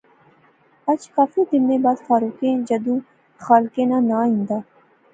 [0.89, 2.99] اج کافی دنیں بعد فاروقیں جدوں
[3.43, 4.57] خالقے ناں ناں ہندا